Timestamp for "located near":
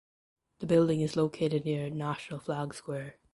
1.15-1.87